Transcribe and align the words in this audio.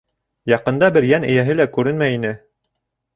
Яҡында 0.51 0.87
бер 0.95 1.05
йән 1.09 1.27
эйәһе 1.27 1.57
лә 1.59 1.67
күренмәй 1.75 2.17
ине. 2.17 2.33